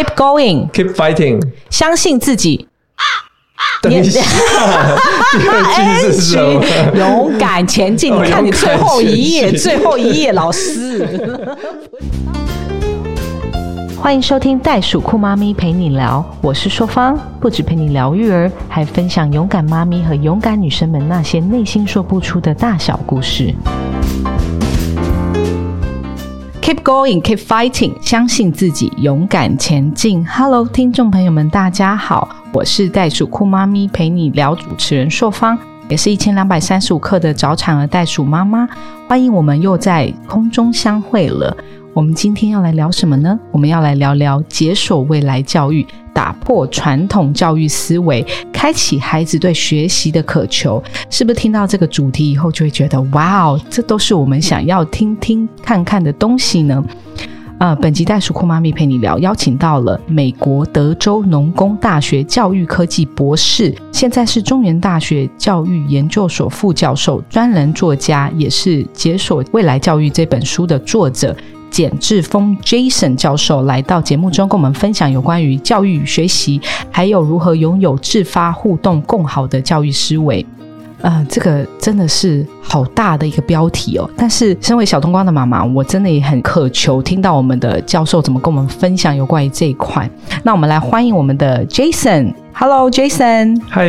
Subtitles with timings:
[0.00, 1.42] Keep going, keep fighting。
[1.68, 2.66] 相信自己。
[3.82, 4.22] 等一下，
[5.38, 6.64] 第二句是什么？
[6.96, 8.10] 勇敢前进。
[8.16, 11.06] 你看你最后一页，最后一页，老师。
[14.00, 23.54] 欢迎收听袋鼠酷妈咪陪你聊，我是硕芳，不止陪你聊育儿，还分享勇敢妈咪和勇敢女生们那些内心说不出的大小故事。
[26.70, 30.24] Keep going, keep fighting，相信自己，勇敢前进。
[30.24, 38.68] Hello，听众朋友们，大家好，我是袋鼠酷妈咪陪你聊主持人硕芳，也是一千两百三十五克的早产儿袋鼠妈妈。
[39.08, 41.56] 欢迎我们又在空中相会了。
[41.92, 43.38] 我们今天要来聊什么呢？
[43.50, 50.80] 我们要来聊聊解锁未来教育，打破传统教育思维，开启孩子对学习的渴求。
[51.10, 56.82] 是不是听到这个主题以后，就会觉得哇哦，这都是我们想要听听看看的东西呢？
[57.58, 71.36] 啊，本集袋鼠酷妈咪陪你聊，邀请到了美国德州农工大学教育科技博士，现在是中原大学教育研究所副教授、专栏作家，也是《解锁未来教育》这本书的作者。
[71.70, 80.44] 简志峰 Jason 教授来到节目中，跟我们分享有关于教育学习，还有如何拥有自发互动共好的教育思维。
[81.02, 84.10] 呃，这个真的是好大的一个标题哦。
[84.18, 90.06] 但是，身为小冬瓜的妈妈，我真的也很渴求听到我们的教授怎么跟我们分享有关于这一块。
[90.42, 92.34] 那我们来欢迎我们的 Jason。
[92.52, 93.58] Hello，Jason。
[93.66, 93.88] 嗨，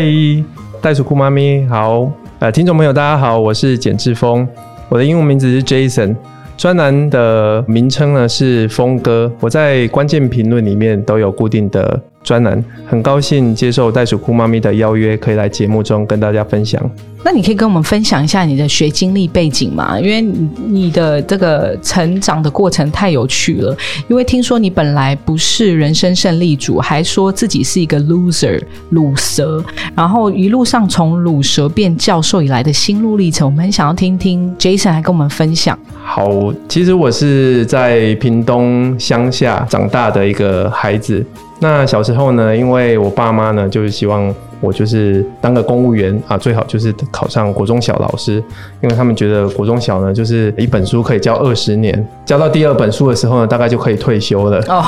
[0.81, 2.09] 袋鼠酷妈咪好。
[2.39, 4.47] 呃，听众朋友大家好，我是简志峰，
[4.87, 6.15] 我的英文名字是 Jason。
[6.61, 16.81] 专栏的名称呢是峰哥，我在关键评论里面都有固定的专栏，很高兴接受袋鼠酷妈咪的邀约，可以来节目中跟大家分享。
[17.23, 19.99] 那你可以跟我们分享一下你的学经历背景吗？
[19.99, 20.21] 因为
[20.65, 23.77] 你的这个成长的过程太有趣了。
[24.07, 29.63] 因为听说你本来不是人生胜利组，还说自己是一个 loser 鲁蛇，
[29.95, 35.77] 然后一路上从鲁蛇变教授以来的心路历程，我们很想要听听 Jason 来跟我们分享。
[36.03, 41.23] 好，其实我是在屏东乡下长大的一个孩子。
[41.61, 44.33] 那小时候呢，因为我爸妈呢，就是希望。
[44.63, 48.33] 我就是当个公务员啊，最好就是考上国中小老师，
[48.79, 54.59] 因为他们觉得国中小呢，就是一本书可以教二十年，教到第二本书的时候呢，大概就可以退休了。
[54.67, 54.83] 哦，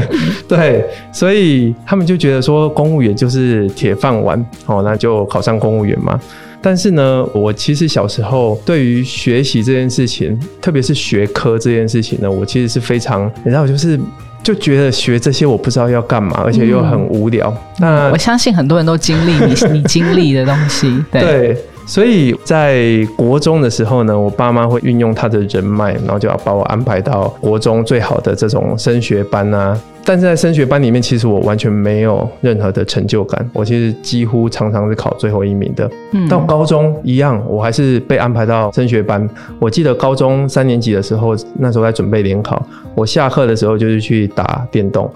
[0.48, 6.18] 对，所以他们就觉得说公务员就是铁饭碗，哦，那就考上公务员嘛。
[6.62, 14.00] 但是呢，我其实小时候对于学习这件事情，特别是学科这件事情呢，我其实是非常，你知道，就是。
[14.42, 17.54] 就觉得学这些我不知道要干嘛，而且又很无聊。
[17.78, 21.56] 那我相信很多人都经历你你经历的东西，对。
[21.88, 29.76] 所以在国中的时候呢，我爸妈会运用他的人脉，然后就要把我安排到国中最好的这种升学班啊。
[30.04, 35.90] 但是在升学班里面，其实我完全没有任何的成就感，我其实几乎常常是考最后一名的。
[36.28, 39.26] 到高中一样，我还是被安排到升学班。
[39.58, 42.62] 我记得高中三年级的时候，那时候在准备联考，
[42.94, 45.10] 我下课的时候就是去打电动，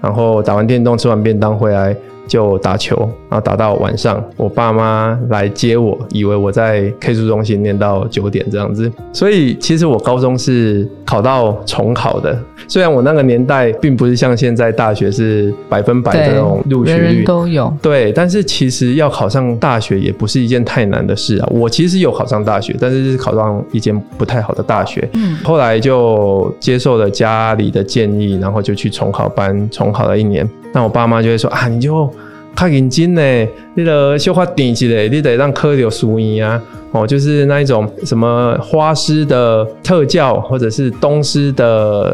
[0.00, 1.96] 然后打完电动吃完便当回来。
[2.26, 2.96] 就打球，
[3.28, 12.38] 然后打到晚上，我爸妈来接我，以为我在 K 书中心念到九点这样子，所以其实我高中是考到重考的。
[12.68, 21.48] 虽然我那个年代并不是像现在大学是百分百的那种录取率都有，对，但是其实要考上大学也不是一件太难的事啊。
[21.52, 25.08] 我其实有考上大学，但是是考上一间不太好的大学。
[25.14, 30.48] 嗯，后来就接受了家里的建议，然后就去重考班重考了一年。
[30.76, 32.12] 那我爸妈就会说啊，你就
[32.54, 33.22] 较认真呢，
[33.74, 36.60] 你得小花点起来，你得让科有输赢啊。
[36.96, 41.66] 哦，就是那一种什么花师的特教，或者是东师的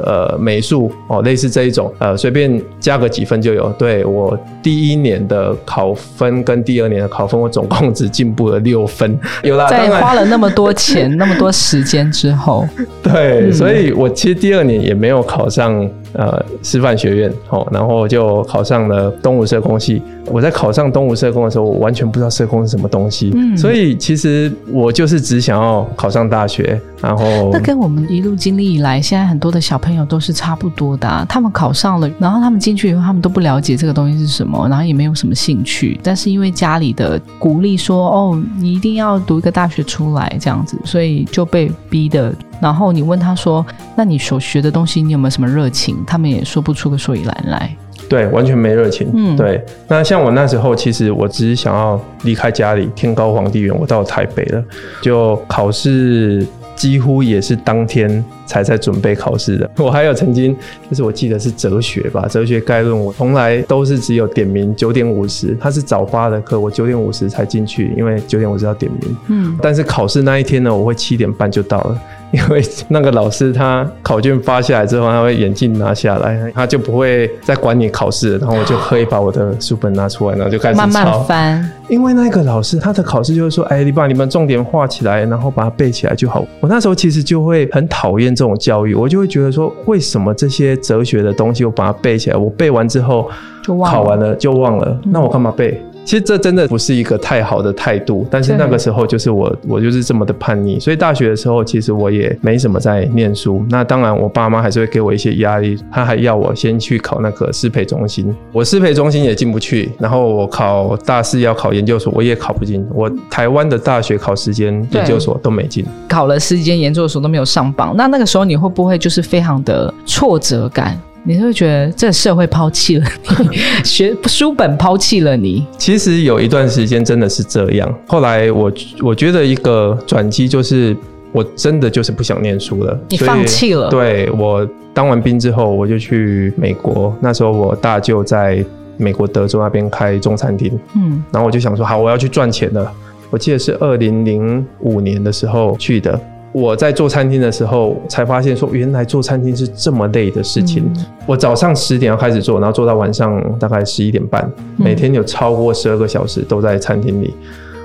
[0.04, 3.71] 呃美术哦，类似这一种呃，随便加个几分就有。
[3.78, 9.19] 对我第一年的考分跟第二年的考分，我总共只进步了六分。
[9.44, 12.66] 有啦，在花了那么多钱、 那么多时间之后，
[13.03, 20.03] 对，所以我其实第二年也没有考上呃师范学院哦，然后就考上了东吴社工系。
[20.27, 24.51] 我在考上东吴社工的时候，我完全不知道社工是什么东西，嗯所以其实。
[24.72, 31.27] 我就是只想要考上大学，然后那跟我们一路经历以来，现在很多的小朋友都是差不多的。
[31.28, 36.01] 他们考上了，然后他们进去以后，他们都不了解这个东西是什么，然后也没有什么兴趣。
[36.03, 42.34] 但是因为家里的鼓励说：“哦，你一定要读一个大学出来，这样子。”所以就被逼的。
[42.60, 43.65] 然后你问他说
[43.97, 47.77] ：“那你所学的东西，你有没有什么热情？”他们也说不出个所以然来。
[48.09, 49.10] 对，完全没热情。
[49.15, 49.63] 嗯，对。
[49.89, 54.63] 那像我那时候，其实我只是想要离开家里，天高皇帝远，我到台北了。
[55.01, 56.47] 就考试
[56.77, 59.71] 几乎也是当天才在准备考试的。
[59.78, 60.56] 我还有曾经
[60.91, 69.16] 就是我记得是哲学吧，哲学概论，我从来都是只有点名九点五十，它是早八的课，我九点五十才进去，因为九点五十要点名。
[69.28, 72.00] 嗯，但是考试那一天呢，我会七点半就到了。
[72.33, 81.71] 因为那个老师他考卷发下来之后，他会眼镜拿下来，他就不会再管你考试，然后我就可以把我的书本拿出来，然后就开始慢慢翻。
[81.91, 86.42] 因为那个老师他的考试就是说，哎，你把你们重点画起来，然后把它背起来就好。
[86.60, 93.31] 我那时候其实就会很讨厌这种教育，我就会觉得说，为什么这些哲学的东西我把它背起来，我背完之后
[93.63, 95.81] 就忘考完了就忘了，那我干嘛背？
[96.04, 103.65] 其实这真的不是一个太好的态度，但是那个时候就是我，我就是这么的叛逆，所以大学的时候其实我也没什么在念书。
[103.69, 112.84] 那当然，我爸妈还是会给我一些压力，他还要我先去考那个师培中心，我师培中心也进不去，然后我考大四要考研究所，我也考不进。
[112.93, 117.95] 我台湾的大学考时间研究所都没进，考了十几间研究所都没有上榜。
[117.97, 121.01] 那那个时候你会不会就是非常的挫折感？
[121.24, 123.07] 你会觉得这社会抛弃了
[123.51, 125.65] 你， 学书本抛弃了你。
[125.78, 127.95] 其实有一段时间真的是这样。
[128.09, 130.97] 后来我我觉得一个转机就是，
[131.30, 132.98] 我真的就是不想念书了。
[133.09, 133.89] 你放弃了？
[133.89, 137.16] 对我当完兵之后，我就去美国。
[137.21, 138.65] 那时候我大舅在
[138.97, 142.92] 美国德州那边开中餐厅，嗯，然后我就想说，好，我要去赚钱了。
[143.30, 146.21] 我记得是二零零五年的时候去的。
[146.53, 150.84] 我在做餐厅的时候，才发现说原来做餐厅是这么累的事情。
[151.27, 157.34] 我早上十点要开始做，然后做到晚上大概十一点半，每天有超过十二个小时都在餐厅里。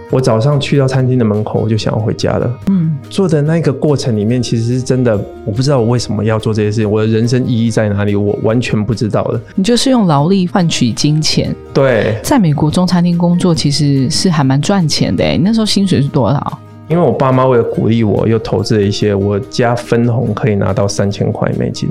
[0.09, 2.59] 我早上去到餐厅的门口，我就想要回家了。
[2.67, 9.41] 嗯，做的那个过程里面，其实是真的，我不知道我为什么要做这些事情，我的人生意义在哪里，我完全不知道的。
[9.55, 11.53] 你就是用劳力换取金钱。
[11.73, 15.25] 对，在美国中餐厅工作其实是还蛮赚钱的。
[15.25, 16.59] 你那时候薪水是多少？
[16.87, 21.89] 因为我爸妈为了鼓励我，又投资了一些，我加分红可以拿到三千块美金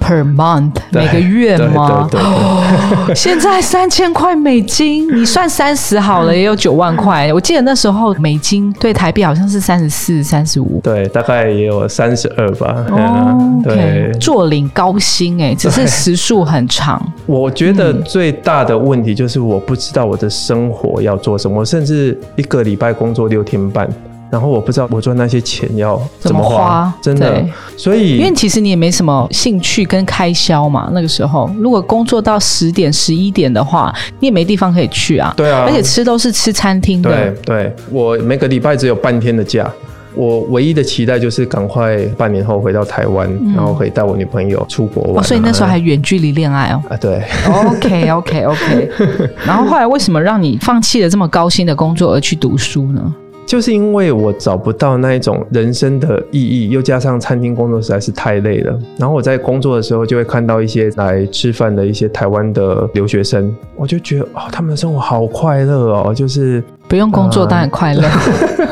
[0.00, 2.08] per month 每个月吗？
[2.10, 3.14] 对对对。
[3.16, 7.32] 现在三千块美金，你算三十好了，也有九万块。
[7.32, 12.84] 我记得那时候美金对台币好像是三十四、三十五，对，大概也有三十二吧。
[12.90, 17.02] 哦，对，坐领高薪哎，只是时数很长。
[17.24, 23.88] 我觉得最大的问题就是我不知道我的生活要做什么，甚至一个礼拜工作六天半。
[24.34, 27.40] 然后我不知道我赚那些钱要怎么花，真的。
[27.76, 30.90] 所以，因为其实你也没什么兴趣跟开销嘛。
[30.92, 35.32] 那个时候，如果工作到十点、十一点的话，你也没地方可以去啊。
[35.36, 37.08] 对啊，而且吃都是吃餐厅的。
[37.08, 39.70] 对对，我每个礼拜只有半天的假。
[40.16, 45.24] 我唯一的期待就是赶快半年后回到台湾，然后可以带我女朋友出国玩。
[45.24, 46.82] 所以那时候还远距离恋爱哦。
[46.88, 47.22] 啊，对。
[47.48, 48.90] OK OK OK。
[49.46, 53.14] 然后后来为什么让你放弃了这么高薪的工作而去读书呢？
[53.46, 58.76] 就是因为我找不到那一种人生的意义，又加上餐厅工作实在是太累了。
[58.96, 68.02] 然后我在工作的时候就会看到一些来吃饭的一些台湾的留学生，我就觉得哦，他们的生活好快乐哦，就是不用工作当然快乐。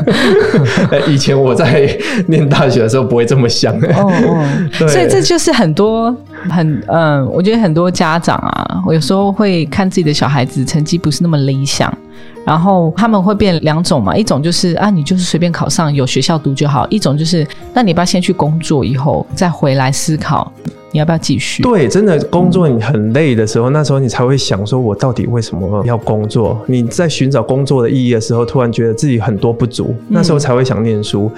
[1.07, 1.89] 以前我在
[2.27, 3.73] 念大学的时候不会这么想。
[3.75, 6.13] 哦哦，所以这就是很多
[6.49, 11.95] 很嗯，我觉得很多家长啊，我有时候会看自己的小孩子成绩不是那么理想。
[12.45, 20.51] 然后他们会变两种嘛，一种就是啊，你就是随便考上有学校读就好；一种就是，那你不要先去工作，以后再回来思考
[20.91, 21.63] 你要不要继续。
[21.63, 26.59] 对，真的工作你很累的时候，那时候你才会想说，我到底为什么要工作？
[26.67, 31.31] 你在寻找工作的意义的时候，突然觉得自己很多不足，那时候才会想念书。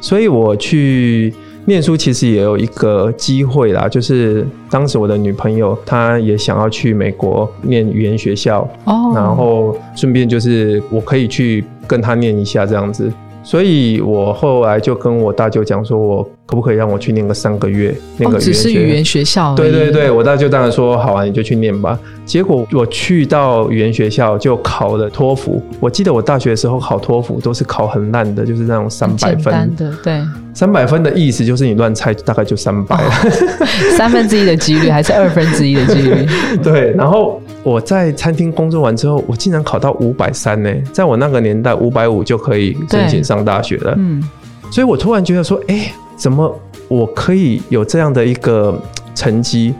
[0.00, 1.32] 所以我去。
[1.68, 16.28] 念书其实也有一个机会啦，就是当时我的女朋友她也想要去美国念语言学校，哦，然后顺便就是我可以去跟她念一下这样子，所以我后来就跟我大舅讲说，我。
[16.48, 17.94] 可不可以让我去念个三个月？
[18.16, 19.54] 那个只是语言学校。
[19.54, 21.98] 对对对，我大舅当然说好啊，你就去念吧。
[22.24, 25.62] 结果我去到语言学校就考了托福。
[25.78, 29.92] 我记得我大学的时候考托福都是考很烂的，就是那种三百分的。
[30.02, 30.22] 对，
[30.54, 32.98] 三百分的意思就是你乱猜大概就三百，
[33.98, 36.26] 三分之一的几率还是二分之一的几率？
[36.64, 36.92] 对。
[36.92, 40.74] 然后我在餐厅工作完之后，我竟然考到五百三呢！
[40.94, 43.94] 在我那个年代，五百五就可以申请上大学了。
[43.98, 44.22] 嗯。
[44.70, 45.92] 所以我突然觉得说，哎。
[46.18, 46.54] 怎么
[46.88, 48.76] 我可以有这样的一个
[49.14, 49.72] 成绩？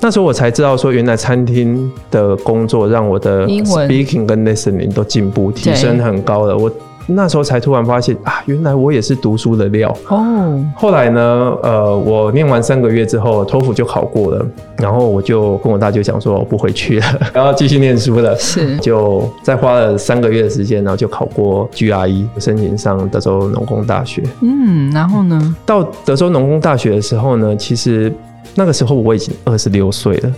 [0.00, 6.56] 那时候我才知道说，原来餐厅的工作让我的 speaking 跟 listening 都进步提升很高了。
[6.56, 6.70] 我
[7.06, 9.94] 那时候才突然发现啊，原来我也是读书的料。
[10.08, 11.20] 哦，后来呢，
[11.62, 14.46] 呃，我念完三个月之后，托福就考过了，
[14.78, 18.36] 然后我就跟我大舅讲说，我不回去了， 然后继续念书了。
[18.38, 24.22] 是就再花了三个月的时间，然后就考过 GRE，申请上德州农工大学。
[24.40, 25.56] 嗯，然后呢？
[25.66, 28.12] 到德州农工大学的时候呢，其实
[28.54, 30.32] 那个时候我已经二十六岁了，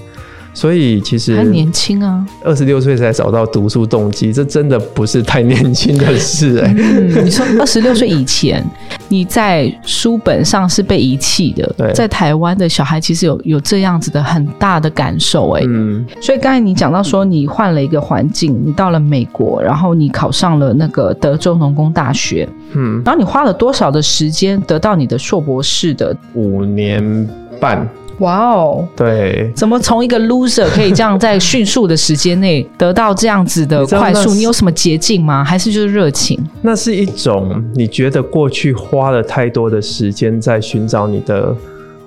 [0.56, 2.26] 所以其实还年轻啊。
[2.42, 8.64] 二十六岁才找到读书动机，这真的不是太年轻的事哎、嗯，你说二十六岁以前，
[9.10, 11.92] 你在书本上是被遗弃的，对。
[11.92, 26.16] 在台湾的小孩其实有有这样子的很大的感受哎、嗯，所以刚才你讲到说，你换了一个环境，你到了美国，然后你考上了那个德州农工大学，嗯，然后你花了多少的时间得到你的硕博士的？
[26.32, 27.28] 五年
[27.60, 27.86] 半，
[28.18, 28.86] 哇哦！
[28.96, 34.32] 对，怎么从一个 loser 可以这样在迅速的时间内得到这样子的快速？
[34.34, 35.44] 你有什么捷径吗？
[35.44, 36.38] 还是就是热情？
[36.62, 41.54] 那是一种你觉得过去花了太多的时间在寻找你的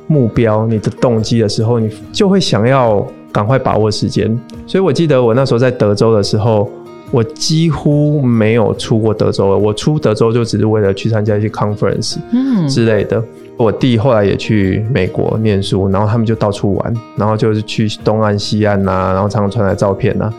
[0.08, 4.36] 目标、你的动机的时候，你就会想要赶快把握时间。
[4.66, 6.68] 所以我记得我那时候在德州的时候，
[7.12, 9.58] 我几乎没有出过德州了。
[9.58, 13.24] 我出德州就只是为了去参加一些 conference 嗯，之类的。
[13.60, 20.32] 我弟后来也去美国念书，然后他们就到处玩，然后就是去东岸、西岸呐、然后常常传来照片呐、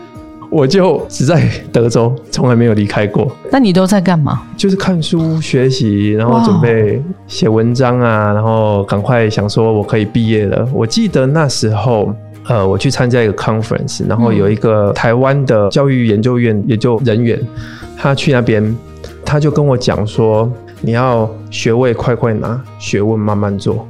[0.49, 3.31] 我就只在德州，从来没有离开过。
[3.51, 4.41] 那你都在干嘛？
[4.57, 10.67] 就是看书学习，然后准备写文章啊，然后赶快想说我可以毕业了。
[10.73, 12.11] 我记得那时候。
[12.47, 17.39] 呃，我去参加一个 conference，然后有一个台湾的教育研究院研究人员，
[17.95, 18.75] 他去那边，
[19.23, 20.51] 他就跟我讲说，
[20.83, 23.87] 你要学位快快拿，学问慢慢做。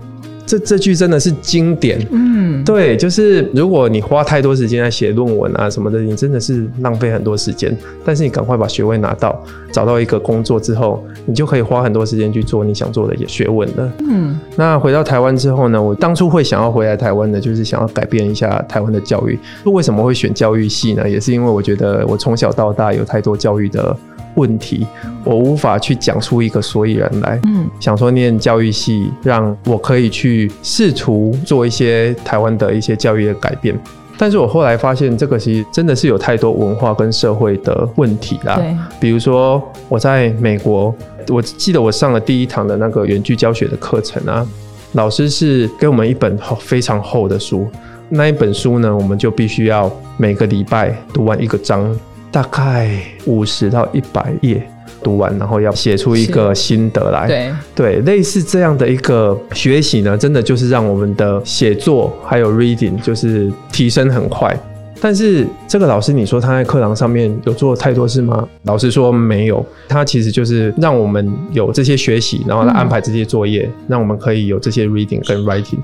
[0.51, 7.73] 这这句真的是经典，嗯，对，就是如果你花太多时间在写论文啊什么的，你真的是浪费很多时间。
[8.03, 9.41] 但是你赶快把学位拿到，
[9.71, 13.93] 找到一个工作之后，你就可以花很多时间去做你想做的学问了。
[13.99, 19.39] 嗯，那回到台湾之后呢，我当初会想要回来台湾的，就是想要改变一下台湾的教育。
[19.63, 21.09] 为什么会选教育系呢？
[21.09, 23.95] 也是因为我觉得我从小到大有太多教育的
[24.35, 24.85] 问题，
[25.23, 27.39] 我无法去讲出一个所以然来。
[27.45, 33.77] 嗯，想说念教育系，让我可以去试图做一些台湾的一些教育的改变。
[34.17, 38.55] 但是我后来发现，这个其实真的是有太多文化跟社会的问题啦。
[38.55, 40.93] 对，比如说我在美国，
[41.27, 44.45] 我记得我上了第一堂的那个远距教学的课程啊，
[44.91, 47.67] 老师是给我们一本厚非常厚的书，
[48.09, 51.97] 那一本书呢，我们就必须要每个礼拜读完一个章，
[52.31, 52.91] 大概
[53.25, 54.70] 五十到一百页。
[55.03, 57.27] 读完，然后要写出一个心得来。
[57.27, 64.55] 对，对，类似这样的一个学习呢，真的就是让我们的写作还有 reading 就是提升很快。
[65.03, 68.47] 但是这个老师，你说他在课堂上面有做太多事吗？
[68.65, 75.79] 老实说没有，他其实就是让我们有这些学习，然后来安排这些作业，让我们可以有这些 reading 跟 writing。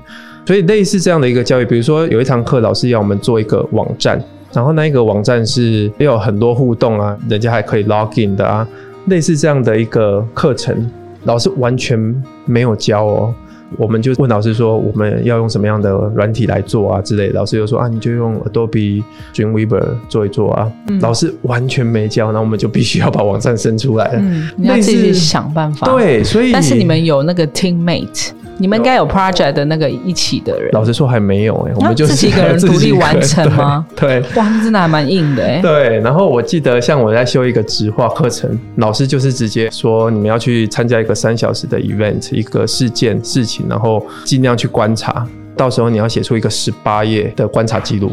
[0.46, 4.22] 所以类似这样的一个教育，比如说有一堂课，老师要我们做一个网站，
[4.52, 8.66] 然后那一个网站是也有很多互动啊，人家还可以 log in 的啊，
[9.08, 10.90] 类似这样的一个课程，
[11.24, 11.98] 老师完全
[12.46, 13.34] 没有教哦。
[13.76, 17.34] 我们就问老师说，我们要用什么样的软体来做啊之类的。
[17.34, 19.02] 老师就说啊，你就用 Adobe
[19.34, 20.72] Dreamweaver 做一做啊。
[20.88, 24.20] 嗯老师完全没教，那我们就必须要把网站生出来了。
[24.20, 30.70] 嗯，你要自己想办法。，对，所以但是你们有那个 teammate，你们应该有 project 的那个一起的人。
[30.72, 34.20] 老实说还没有哎、我们就是自己一个人 独立完成吗对。
[34.20, 35.60] 对哇，那真的还蛮硬的哎。
[35.62, 48.12] 对，然后我记得像我在修一个直化课程，老师就是直接说你们要去参加一个三小时的 event，一个事件事情，然后尽量去观察，到时候你要写出一个十八页的观察记录。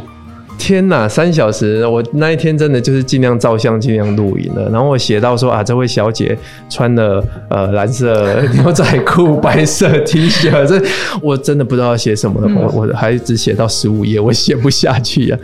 [0.58, 1.86] 天呐，三小时！
[1.86, 4.70] 我那一天真的就是尽量照相，尽量录影了。
[4.72, 6.38] 然后我写到说啊，这位小姐
[6.70, 10.82] 穿了呃蓝色牛仔裤、白色 T 恤，这
[11.22, 12.52] 我真的不知道要写什么了。
[12.56, 15.40] 我我还只写到十五页，我写不下去啊。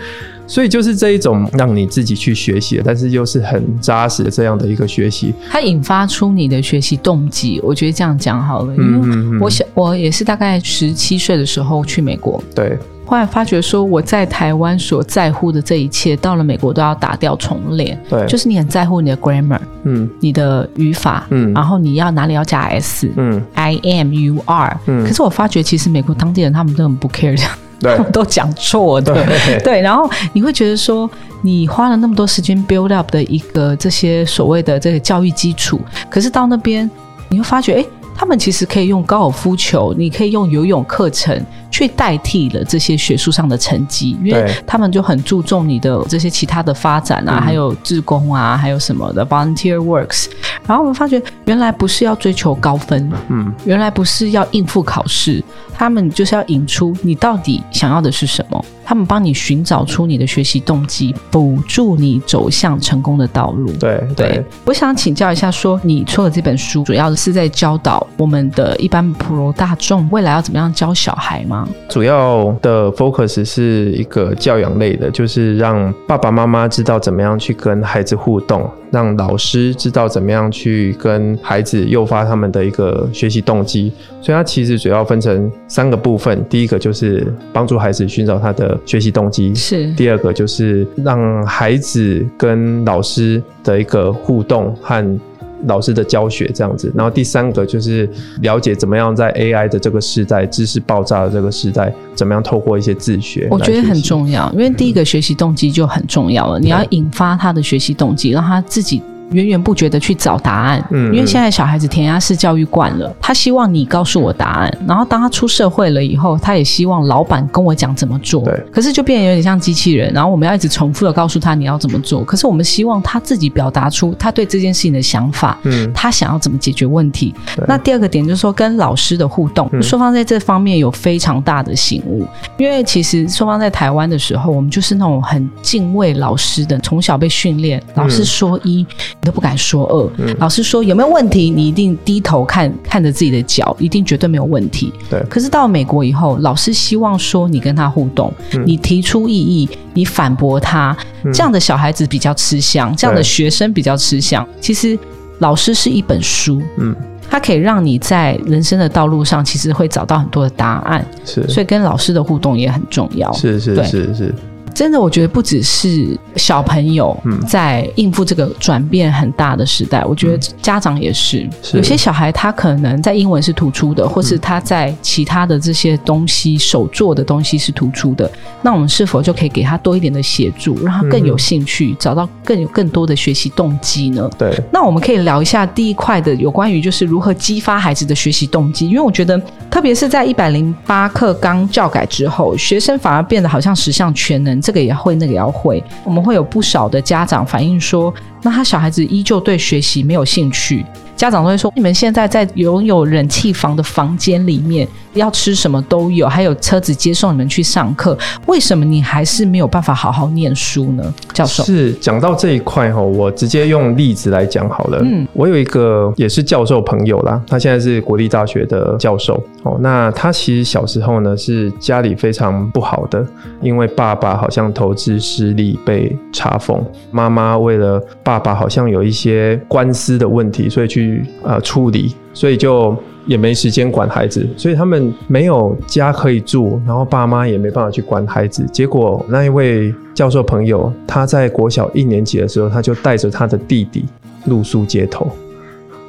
[0.51, 5.34] 所以就是这一种让你自己去学习，但是又是很扎实的这样的一个学习。
[5.50, 8.75] 它引发出你的学习动机，我觉得这样讲好了。
[8.75, 17.98] 因为我想，我也是大概十七岁的时候去美国，对，后来发觉说我在台湾所在乎的这一切，到了美国都要打掉重练。
[18.10, 23.10] 对，就是你很在乎你的 grammar，嗯你的语法，嗯然后你要哪里要加 s。
[23.15, 24.77] 嗯 I am, you are。
[24.86, 29.13] 嗯可是我发觉，其实美国当地人他们都很不 care 这样，对他们 都讲错的。
[29.13, 31.09] 对 对，然后你会觉得说，
[31.41, 36.89] 你花了那么多时间 build up 的一个这些所谓的这个教育基础，可是到那边
[37.29, 37.85] 你会发觉，哎，
[38.15, 41.35] 他们其实可以用高尔夫球，你可以用游泳课程
[41.72, 50.28] 去代替了这些学术上的成绩，因为他们就很注重你的这些其他的发展啊，嗯还有志工啊，还有什么的 volunteer works。
[50.68, 58.63] 然后我们发觉，原来不是要追求高分，嗯，原来不是要应付考试，他们就是要引出你到底想要的是什么。
[58.84, 63.72] 他们帮你寻找出你的学习动机，补助你走向成功的道路。
[63.74, 71.61] 对对对，，我想请教一下说你出的这本书主要是在教导我们的一般普罗大众未来要怎么样教小孩吗？
[71.89, 83.91] 主要的 focus 是一个教养类的，就是让爸爸妈妈知道怎么样去跟孩子互动，让老师知道怎么样去跟孩子诱发他们的一个学习动机。
[84.22, 95.20] 所以它其实主要分成三个部分，第一个就是帮助孩子寻找他的学习动机，是第二个就是让孩子跟老师的一个互动和
[95.65, 98.08] 老师的教学这样子，然后第三个就是
[98.41, 104.01] 了解怎么样在 AI 的这个时代、知识爆炸的这个时代，怎么样透过一些自学，我觉得很。
[104.01, 106.60] 重要，因为第一个学习动机就很重要了。
[106.60, 109.00] 你要引发他的学习动机，让他自己
[109.31, 110.83] 源源不绝的去找答案。
[110.91, 118.43] 嗯因为现在小孩子填鸭式教育惯了，他希望你告诉我答案，然后当他出社会了以后，他也希望老板跟我讲怎么做。
[118.43, 122.23] 对可是就变得有点像机器人，然后我们要一直重复的告诉他你要怎么做。
[122.23, 125.57] 可是我们希望他自己表达出他对这件事情的想法。
[125.63, 127.33] 嗯，他想要怎么解决问题？
[127.67, 132.25] 那第二个点就是说，跟老师的互动，嗯硕方在这方面有非常大的醒悟。
[132.57, 138.85] 因为其实双方在台湾的时候，我们就是那种很敬畏老师的，从小被训练，老师说一，
[139.22, 140.12] 你都不敢说二。
[140.18, 144.92] 嗯老师说有没有问题，你一定低头看看着自己的脚，一定绝对没有问题。
[145.10, 154.48] 对可是到美国以后，老师希望说你跟他互动，嗯你提出异议，你反驳他，嗯这样的小孩子比较吃香，这样的学生比较吃香。
[154.60, 154.98] 其实
[155.40, 156.96] 老师是一本书，嗯，
[157.30, 161.06] 它可以让你在人生的道路上，其实会找到很多的答案。
[161.25, 163.32] 是所以跟老师的互动也很重要。
[163.34, 164.36] 是是是是，
[164.74, 171.48] 真的，我觉得不只是小朋友嗯在应付这个转变很大的时代，我觉得家长也是。
[171.62, 178.30] 是有些小孩他可能在英文是突出的，或是他在其他的这些东西手做的东西是突出的，
[178.62, 184.30] 那我们是否就可以给他多一点的协助，让他更有兴趣，找到更有更多的学习动机呢？
[184.38, 195.84] 对，那我们可以聊一下第一块的有关于就是如何激发孩子的学习动机，因为我觉得特别是在一百零八课纲教改之后，学生反而变得好像十项全能，这个也会，那个也要会。
[196.03, 200.85] 我们会有不少的家长反映说，那他小孩子依旧对学习没有兴趣。
[201.16, 215.00] 家长都会说：“你们现在在拥有冷气房的房间里面，要吃什么都有，还有车子接送你们去上课，为什么你还是没有办法好好念书呢？”教授，是讲到这一块哈，我直接用例子来讲好了。
[215.03, 219.77] 嗯，我有一个也是教授朋友啦，他现在是国立大学的教授哦。
[219.79, 223.24] 那他其实小时候呢是家里非常不好的，
[223.61, 232.96] 因为爸爸好像投资失利被查封，妈妈为了爸爸爸好像有一些官司的问题，所以去呃处理，所以就。
[233.27, 238.65] 也没时间管孩子，所以他们没有家可以住，然后爸妈也没办法去管孩子。
[238.74, 244.05] 结果那一位教授朋友，他在国小一年级的时候，他就带着他的弟弟
[244.46, 245.29] 露宿街头，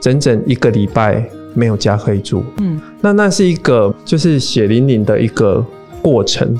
[0.01, 2.43] 整整一个礼拜没有家可以住。
[2.63, 5.63] 嗯，那那是一个就是血淋淋的一个
[6.01, 6.59] 过程，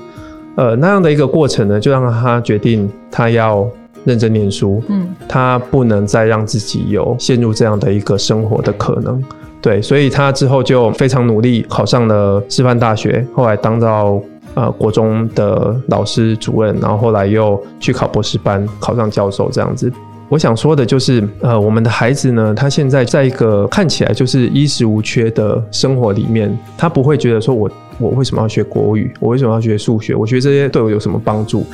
[0.57, 3.67] 呃，那样的一个过程呢，就让他决定他要
[4.05, 9.23] 认真念书，嗯，他不能再让自己有陷入这样的一个生活的可能。
[9.61, 14.21] 对，所以他之后就非常努力，考上了师范大学，后来当到
[14.55, 19.93] 呃国中的老师主任，然后后来又去考博士班，考上教授这样子。
[20.29, 31.65] 我想说的就是，呃，我们的孩子呢，他现在在一个看起来就是衣食无缺的生活里面，他不会觉得说我我为什么要学国语，我为什么要学数学，我学这些对我有什么帮助？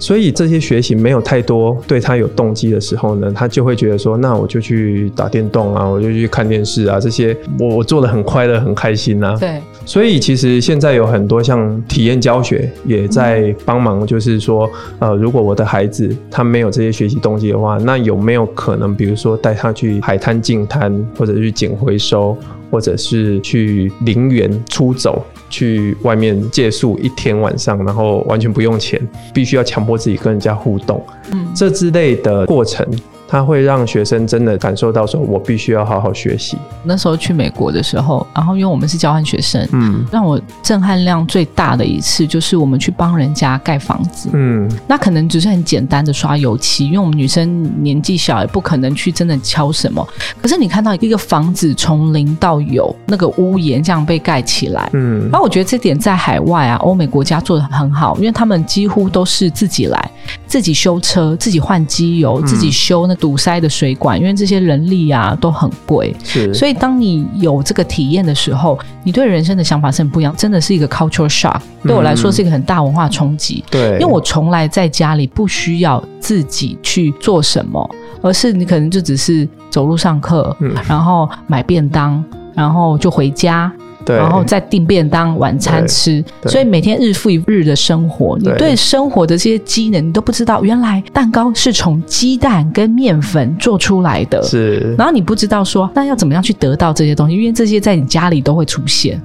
[0.00, 9.36] 所以这些学习没有太多对他有动机的时候呢，他就会觉得说，那我就去打电动啊，我就去看电视啊，这些我我做的很快乐很开心啊。
[9.38, 22.34] 对，所以其实现在有很多像体验教学也在帮忙，就是说，呃，如果我的孩子他没有这些学习动机的话，那有没有可能，比如说带他去海滩净滩，或者去捡回收，
[22.70, 28.98] 或者是去陵园出走，去外面借宿一天晚上，然后完全不用钱，
[29.34, 32.86] 必须要强迫自己跟人家互动，嗯，这之类的过程。
[33.30, 36.58] 它会让学生真的感受到说，我必须要好好学习。
[36.82, 44.28] 那时候去美国的时候，然后因为我们是交换学生，嗯让我震撼量最大的一次就是我们去帮人家盖房子。
[44.32, 50.04] 嗯，那可能只是很简单的刷油漆，因为我们女生年纪小，也不可能去真的敲什么。
[50.42, 60.10] 可是你看到一个房子从零到有，那个屋檐这样被盖起来，嗯然后我觉得这点在海外啊，欧美国家做的很好，因为他们几乎都是自己来，
[60.48, 66.14] 自己修车，自己换机油，嗯自己修那堵塞的水管，因为这些人力啊都很贵。
[66.24, 71.60] 是，所以，当你有这个体验的时候，你对人生的想法是很不一样，真的是一个 cultural shock。
[71.82, 77.88] 对我来说是一个很大文化冲击，对，因为我从来在家里不需要自己去做什么，
[78.22, 82.22] 而是你可能就只是走路上课，嗯然后买便当，
[82.54, 83.79] 然后就回家，对，
[84.16, 94.42] 然后再订便当晚餐吃，所以每天日复一日的生活，你对对生活的这些机能你都不知道，原来蛋糕是从鸡蛋跟面粉做出来的。
[94.42, 97.36] 是然后你不知道说，那要怎么样去得到这些东西？
[97.36, 99.20] 因为这些在你家里都会出现。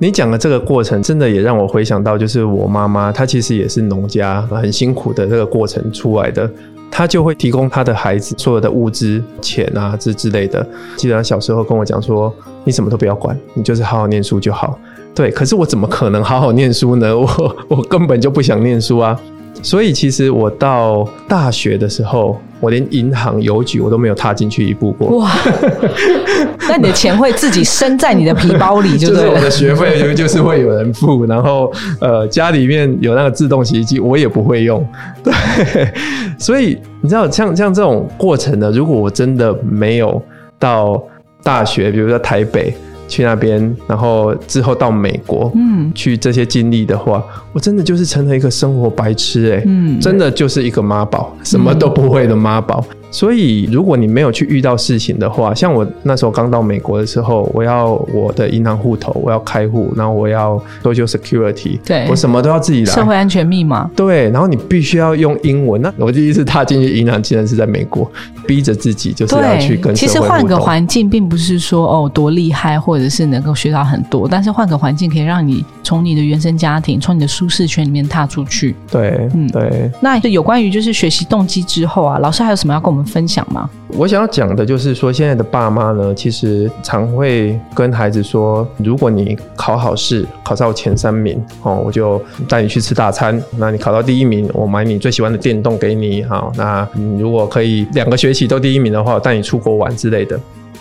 [0.00, 6.48] 你讲的这个过程，真的也让我回想到，就是我妈妈，她其实也是农家，很辛苦的这个过程出来的。
[6.90, 10.66] 他就会提供他的孩子所有的物资、钱啊这之类的。
[10.96, 14.78] 记得他小时候跟我讲说：“你什么都不要管，你就是好好念书就好。”
[15.14, 17.16] 对，可是我怎么可能好好念书呢？
[17.16, 17.26] 我
[17.68, 19.18] 我根本就不想念书啊！
[19.62, 25.18] 所以其实我到大学的时候，我连银行、邮局我都没有踏进去一步过。
[25.18, 25.30] 哇，
[26.68, 29.50] 那你的钱会自己生在你的皮包里， 就对了就是我的。
[29.50, 34.86] 学费就就是会有人付，然后呃家里面有那个自动洗衣机，我也不会用，
[35.22, 35.32] 对，
[36.38, 40.20] 所以你知道像像这种过程呢，如果我真的没有
[40.58, 41.02] 到
[41.42, 42.74] 大学，比如说台北
[43.08, 52.84] 去那边，然后之后到美国，嗯去这些经历的话，我真的就是成了一个生活白痴哎、嗯，真的就是一个妈宝，什么都不会的妈宝。
[53.10, 62.92] 所以，如果你没有去遇到事情的话，像我那时候刚到美国的时候，我要我的银行户头，我要开户，然后我要 social security，对我什么都要自己来。
[62.92, 63.90] 社会安全密码。
[63.96, 65.80] 对，然后你必须要用英文。
[65.80, 68.10] 那我第一次踏进去银行，竟然是在美国，
[68.46, 78.74] 逼着自己就是要去，跟其实换个环境，并不是说哦多厉害，或者是能够学到很多，但是换个环境可以让你从你的原生家庭，从你的舒适圈里面踏出去。
[78.90, 79.90] 对，嗯对。
[80.00, 83.68] 那有关于就是学习动机之后啊，老师还有什么要跟我们分享吗？
[83.88, 100.38] 我想要讲的就是说，现在的爸妈呢，其实常会跟孩子说，如果你考好试，考到前三名，哦，我就带你去吃大餐；那你考到第一名，我买你最喜欢的电动给你，好，那你如果可以两个学期都第一名的话，带你出国玩之类的。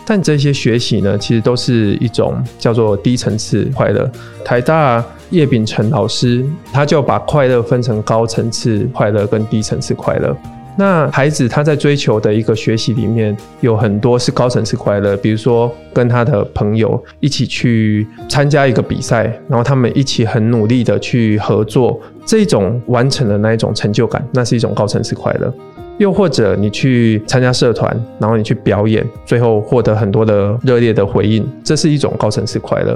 [0.10, 4.10] 但这些学习呢，其实都是一种叫做低层次快乐。
[4.44, 10.34] 台大叶秉成老师他就把快乐分成高层次快乐跟低层次快乐。
[10.78, 25.52] 那孩子他在追求的一个学习里面，有很多是高层次快乐，比如说跟他的朋友一起去参加一个比赛，然后他们一起很努力的去合作，这种完成的那一种成就感，那是一种高层次快乐。
[25.98, 32.96] 又或者你去参加社团，然后你去表演，最后获得很多的热烈的回应，这是一种高层次快乐。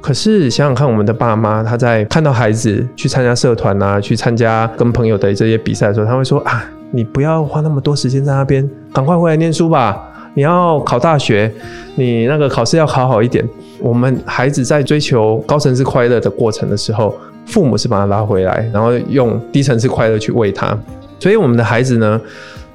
[0.00, 10.04] 可是想想看，我们的爸妈他在看到孩子去参加社团啊，去参加跟朋友的这些比赛的时候，他会说啊，你不要花那么多时间在那边，赶快回来念书吧。
[10.34, 11.52] 你要考大学，
[11.96, 13.44] 你那个考试要考好一点。
[13.80, 17.14] 我们孩子在追求高层次快乐的过程的时候，
[17.46, 20.78] 父母是把他拉回来，然后用低层次快乐去喂他。
[21.18, 22.20] 所以我们的孩子呢，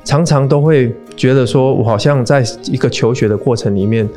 [0.04, 4.08] 常常都会觉得说，我好像在一个求学的过程里面，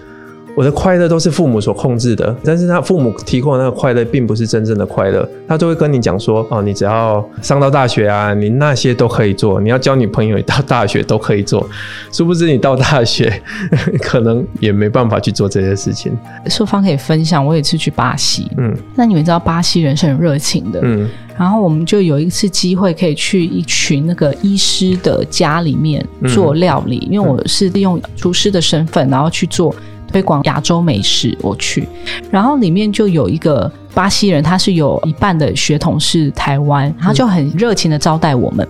[0.56, 5.28] 我的快乐都是父母所控制的，但是他父母提供的那个快乐，并不是真正的快乐。
[5.46, 11.68] 他就会跟你讲说，哦，你只要上到大学啊，你那些都可以做，你要交女朋友，你到大学都可以做。
[12.10, 13.42] 殊不知你到大学，
[14.00, 16.10] 可能也没办法去做这些事情。
[16.48, 21.06] 硕芳可以分享，我有一次去巴西，嗯那你们知道巴西人是很热情的，嗯
[21.38, 29.74] 然后我们就有一次机会可以去一群那个医师的家里面做料理，因为我是利用厨师的身份，然后去做
[30.10, 31.36] 推广亚洲美食。
[31.42, 31.88] 我去，
[32.30, 38.66] 然后里面就有一个巴西人，他是有一半的血统是台湾，他就很热情的招待我们。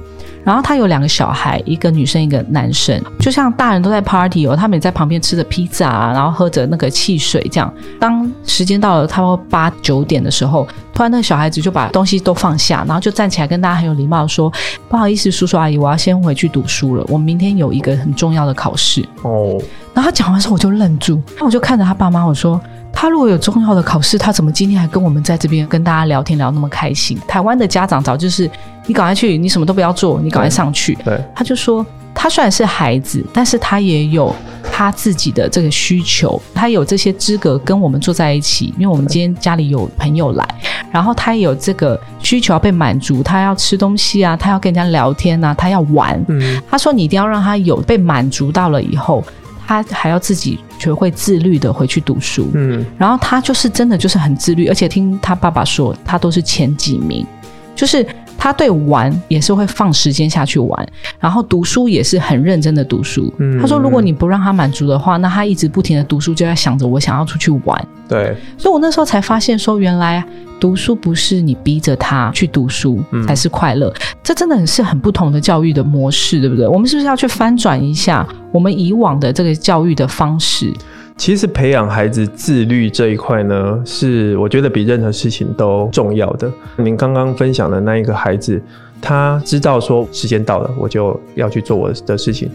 [0.47, 7.75] 然后他有两个小孩，一个女生，一个男生，就像大人都在 party 哦，他们也在旁边吃着披萨啊，然后喝着那个汽水这样。
[7.99, 14.53] 当时间到了，差不多八九点的时候，突然那个小孩子就把东西都放下，然后就站起来跟大家很有礼貌地说
[14.89, 19.05] ：“不好意思，叔叔阿姨，我要先回去读书了，我明天有一个很重要的考试。
[19.23, 19.61] 哦，”
[19.93, 22.61] 然后他讲完之后，我就愣住，那我就看着他爸妈，我说。
[22.99, 27.19] 他如果有重要的考试，他怎么今天还跟我们在这边跟大家聊天聊那么开心？
[27.29, 28.51] 台湾的家长早就是
[28.87, 30.95] 你赶快去，你什么都不要做，你赶快上去。
[31.05, 34.35] 对，他就说他虽然是孩子，但是他也有
[34.73, 40.49] 他自己的这个需求，他有这些资格跟我们坐在一起，因为我们今天家里有朋友来，
[40.91, 46.19] 然后他也有这个需求要被满足，他要吃东西啊，他要跟人家聊天啊，他要玩。
[46.29, 49.23] 嗯，他说你一定要让他有被满足到了以后，
[49.67, 52.51] 他还要自己学会自律的回去读书。
[52.55, 57.27] 嗯，然后他就是真的就是很自律，而且听他爸爸说，他都是前几名，
[57.75, 58.07] 就是
[58.39, 63.33] 他对玩也是会放时间下去玩，然后读书也是很认真的读书。
[63.39, 67.89] 嗯他说，如果你不让他满足的话，那他一直不停的读书，就在想着我想要出去玩。
[68.09, 70.25] 对，所以我那时候才发现说，原来
[70.61, 76.69] 读书不是你逼着他去读书嗯才是快乐，这真的是很不同的教育的模式，对不对？
[76.69, 80.73] 我们是不是要去翻转一下我们以往的这个教育的方式？
[81.17, 86.51] 其实培养孩子自律这一块呢，是我觉得比任何事情都重要的。
[86.77, 88.61] 您刚刚分享的那一个孩子，
[89.01, 92.51] 他知道说时间到了，我就要去做我的事情。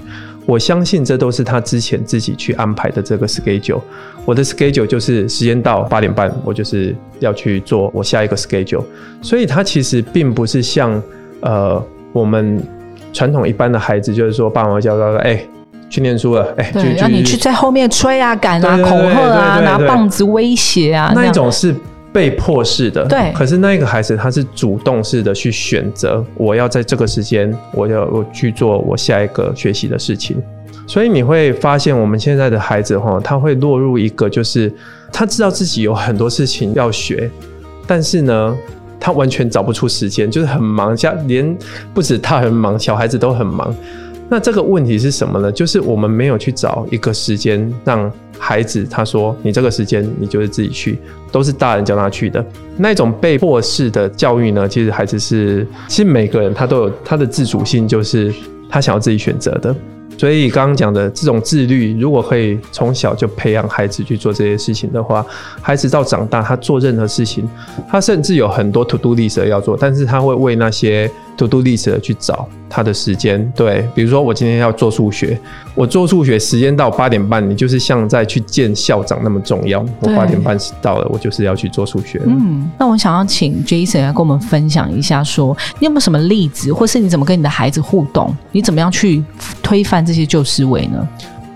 [0.46, 3.82] 我相信这都是他之前自己去安排的这个 schedule。
[4.26, 8.84] 我的 schedule 就是时间到八点半，我就是要去做我下一个 schedule。
[9.22, 11.02] 所以他其实并不是像
[11.42, 12.62] 呃我们
[13.12, 15.46] 传统一般的孩子，就是说爸妈教他说，哎、
[15.92, 21.76] 去念书了，哎、对，让你去在后面吹啊、赶啊、恐吓啊、拿棒子威胁啊，那一种是
[22.14, 30.42] 被迫式的，对可是那一个孩子他是主动式的去选择，我要在这个时间，我要我去做我下一个学习的事情。
[30.88, 34.74] 所以你会发现，我们现在的孩子哈，他会落入一个就是
[35.12, 37.30] 他知道自己有很多事情要学，
[37.86, 38.58] 但是呢，
[38.98, 41.58] 他完全找不出时间，就是很忙，家连
[41.94, 43.76] 不止他很忙，小孩子都很忙。
[44.34, 45.52] 那这个问题是什么呢？
[45.52, 50.98] 就是我们没有去找一个时间让孩子他说你这个时间你就是自己去，
[51.34, 52.44] 都是大人叫他去的。
[52.78, 58.34] 那种被迫式的教育呢，其实孩子是，其实每个人他都有他的自主性，就是
[58.70, 59.76] 他想要自己选择的。
[60.18, 65.26] 所以刚刚讲的这种自律，如果可以从小就培养孩子去做这些事情的话，
[65.62, 67.50] 孩子到长大他做任何事情，
[67.90, 71.10] 他甚至有很多 to do list 要做，但是他会为那些
[71.42, 73.52] to do list 去找他的时间。
[73.56, 75.40] 对，比如说我今天要做数学，
[75.74, 79.84] 我做数学时间到八点半，你就是像在去见校长那么重要。
[80.00, 82.22] 我八点半到了，我就是要去做数学。
[82.26, 88.36] 嗯，那我想要请 Jason 来跟我们分享一下说你有没有什么例子，或是你怎么跟你的孩子互动？
[88.52, 89.24] 你怎么样去
[89.64, 91.08] 推翻这些旧思维呢？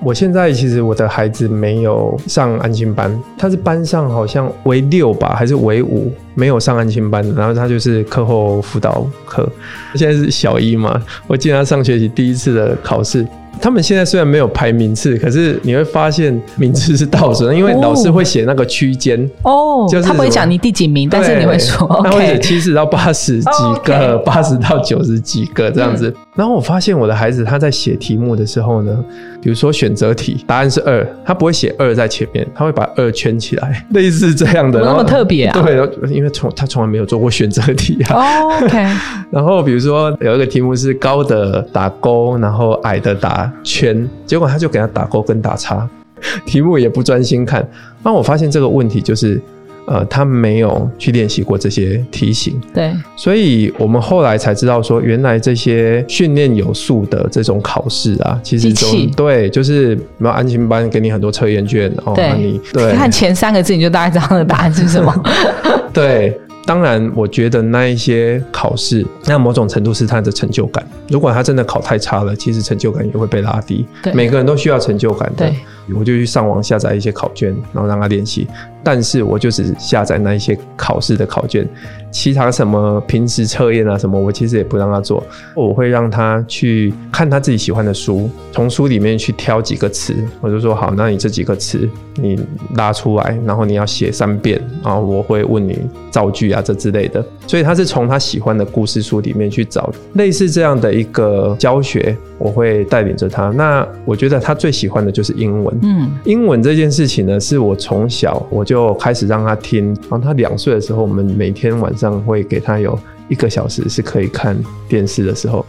[0.03, 7.23] 我现在其实我的孩子没有上安心班，他是班上好像为六吧，还是为五，没有上安心班。
[7.35, 9.49] 然后他就是课后辅导课，
[9.95, 11.01] 现在是小一嘛。
[11.25, 13.25] 我记得他上学期第一次的考试，
[13.61, 19.29] 他们现在虽然没有排名次，可是你会发现名次是倒数的，因为哦老师会写那个区间。
[19.43, 26.13] 哦，就是他不会讲你第几名，但是你会说他会写七十到八十几哦个八十到九十几个这样子。
[26.35, 29.03] 然后我发现我的孩子他在写题目的时候呢，
[29.41, 34.81] 比如说选择题，答案是二，他不会写二在前面，他会把二圈起来， 类似这样的。
[34.81, 38.43] 那么特别啊对，因为从他从来没有做过选择题啊。
[39.31, 45.87] 然后比如说有一个题目是高的打勾，然后矮的打圈，结果他就给他打勾跟打叉，
[46.45, 47.67] 题目也不专心看。
[48.03, 49.41] 那我发现这个问题就是，
[49.87, 62.29] 呃，他没有去练习过这些题型，对，所以我们后来才知道说，原来这些训练有素的这种考试啊，其实都对，就是没有安心班给你很多测验卷哦，对。
[62.29, 62.93] 那你对。
[62.93, 65.13] 看前三个字你就大概知道他的答案是什么。
[65.93, 70.85] 对，当然，我觉得那一些考试，那某种程度是他的成就感。
[71.09, 74.11] 如果他真的考太差了，其实成就感也会被拉低对。
[74.13, 75.55] 每个人都需要成就感的对。
[75.95, 78.47] 我就去上网下载一些考卷，然后让他练习。
[78.85, 81.67] 但是我就只下载那一些考试的考卷，
[82.11, 85.23] 其他什么平时测验啊什么，我其实也不让他做。
[85.55, 92.39] 我会让他去看他自己喜欢的书，从书里面去挑几个词，我就说好，那你这几个词你
[92.75, 95.79] 拉出来，然后你要写三遍，然后我会问你
[96.11, 97.25] 造句啊这之类的。
[97.47, 103.49] 所以他是从他喜欢的故事书里面去找类似这样的一个教学，我会带领着他。
[103.49, 105.79] 那我觉得他最喜欢的就是英文。
[105.81, 114.53] 嗯，英文这件事情呢，是我从小我就就开始让他听，然后他两岁的时候，我们每天晚上会给他有一个小时是可以看
[114.89, 115.65] 电视的时候。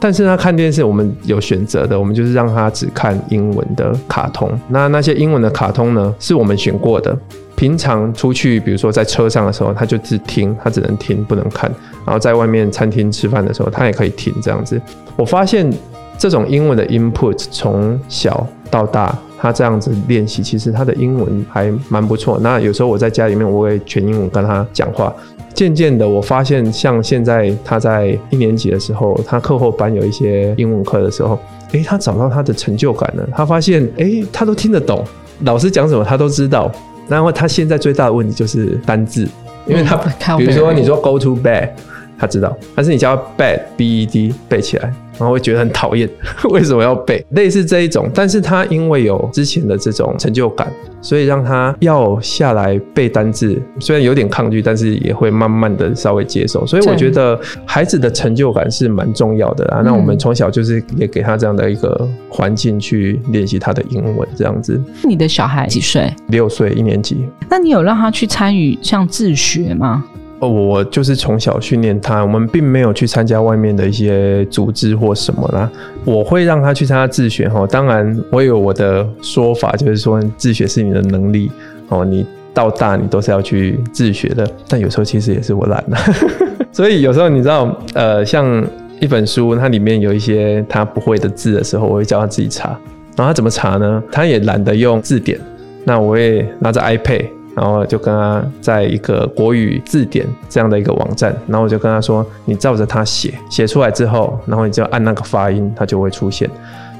[0.00, 4.50] 但是他看电视，我们有选择的，我们就是让他只看英文的卡通。
[4.68, 7.16] 那那些英文的卡通呢，是我们选过的。
[7.54, 11.70] 平常出去，比如说在车上的时候，他就只听，他只能听不能看。
[12.04, 14.80] 然后在外面餐厅吃饭的时候，他也可以听这样子。
[15.16, 15.72] 我发现
[16.16, 22.38] 这种英文的 input 从小到大他这样子练习，其实他的英文还蛮不错。
[22.42, 25.14] 那有时候我在家里面，我会全英文跟他讲话。
[25.54, 31.38] 渐渐的，我发现像现在他在一年级的时候，他课后班有一些英文课的时候，
[31.72, 33.28] 诶，他找到他的成就感了。
[33.34, 35.04] 他发现，诶，他都听得懂，
[35.40, 36.70] 老师讲什么他都知道。
[37.08, 39.26] 然后他现在最大的问题就是单字，
[39.66, 39.96] 因为他
[40.36, 41.70] 比如说你说 go to bed。
[42.18, 46.08] 他知道，但是你叫他 bed b e d 背起来，然后会觉得很讨厌，
[46.50, 47.24] 为什么要背？
[47.30, 56.66] 类似这一种，但是他因为有之前的这种成就感，所以让他要下来背单字，虽然有点抗拒，但是也会慢慢的稍微接受。
[56.66, 59.80] 所以我觉得孩子的成就感是蛮重要的啊。
[59.84, 64.80] 那我们从小就是也给他这样的一个环境去练习他的英文，这样子。
[65.04, 66.12] 你的小孩几岁？
[66.28, 67.24] 六岁，一年级。
[67.48, 70.04] 那你有让他去参与像自学吗？
[70.40, 75.68] 哦，我就是从小训练他，我们并没有去参加外面的一些组织或什么啦。
[76.04, 81.50] 我会让他去参加自学哈，当然我有我的说法，就是说自学是你的能力
[81.88, 82.24] 哦，你
[82.54, 84.48] 到大你都是要去自学的。
[84.68, 85.98] 但有时候其实也是我懒了，
[86.70, 88.64] 所以有时候你知道，呃，像
[89.00, 92.68] 一本书，它里面有一些他不会的字的时候，我会教他自己查。
[93.16, 94.00] 然后他怎么查呢？
[94.12, 95.36] 他也懒得用字典，
[95.84, 97.26] 那我会拿着 iPad。
[97.58, 106.48] 然后就跟他在一个国语字典这样的一个网站，然后我就跟他说：“你照着他写，写出来之后，然后你就按那个发音，它就会出现。”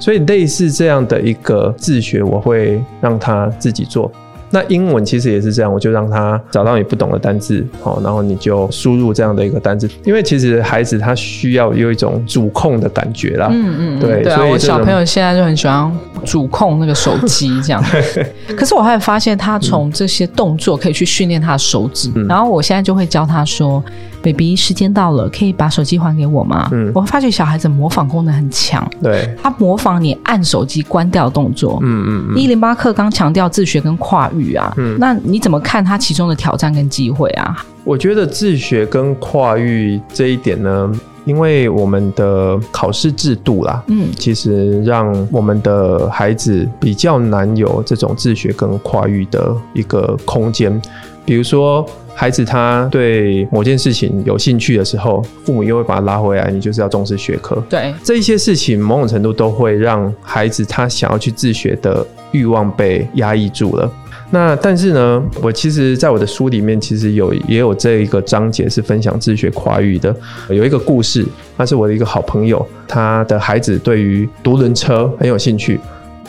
[0.01, 4.11] 所以类似这样的一个自学，我会让他自己做。
[4.51, 13.49] 那英文其实也是这样，我就让他找到你不懂的单字，好，然后你就输入这样的一个单字，因为其实孩子他需要有一种主控的感觉啦。
[13.51, 15.91] 嗯嗯，对，所以我小朋友现在就很喜欢
[16.25, 17.85] 主控那个手机这样。
[18.57, 23.83] 可是我还发现他从这些动作可以去训练他的手指，然后我现在就会教他说。
[24.21, 26.69] baby，时间到了，可以把手机还给我吗？
[26.73, 31.79] 嗯，我发觉小孩子模仿功能很强，对，他模仿你按手机关掉的动作。
[31.83, 37.65] 嗯嗯，一零八课刚强调自学跟跨域啊，嗯，那你怎么看他其中的挑战跟机会啊？
[37.85, 40.93] 我觉得自学跟跨域这一点呢，
[41.25, 50.81] 因为我们的考试制度啦，嗯，其实让我们的孩子比较难有这种自学跟跨域的一个空间，
[51.25, 51.89] 比如说。
[52.19, 57.63] 孩子他对某件事情有兴趣的时候，父母又会把他拉回来，你就是要重视学科。
[57.71, 63.89] 对，这一些事情某种程度都会让孩子他想要去自学的欲望被压抑住了。
[64.31, 70.15] 那但是呢，我其实在我的书里面其实有也有这一个章节是分享自学跨域的，
[70.51, 71.25] 有一个故事，
[71.57, 75.81] 那是我的一个好朋友，他的孩子对于独轮车很有兴趣。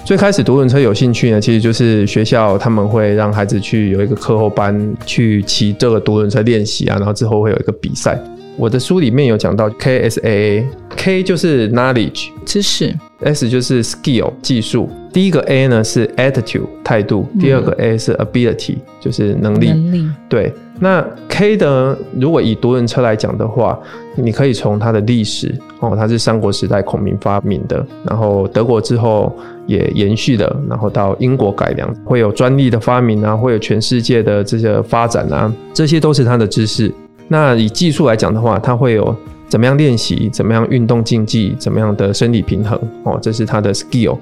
[0.05, 8.17] 最开始独轮车有兴趣呢，其实就是学校他们会让孩子去有一个课后班去骑这个独轮车练习啊，然后之后会有一个比赛。
[8.59, 14.89] 我的书里面有讲到 KSAA，K 就是 knowledge 知识，S 就是 skill 技术。
[15.13, 19.69] 第一个 A 呢是 attitude 态度，第二个 A 是 ability 就是能力。
[19.69, 20.53] 能力对。
[20.77, 23.79] 那 K 的如果以独轮车来讲的话，
[24.17, 29.33] 你可以从它的历史哦，它是三国时代孔明发明的，然后德国之后
[29.67, 36.93] 也延续了，然后到英国改良，会有专利的发明啊，会有全世界的这些发展啊，这些都是它的知识。
[37.29, 39.15] 那以技术来讲的话，它会有
[39.47, 44.17] 怎么样练习，怎么样运动竞技，怎么样的身体平衡哦，这是它的 skill。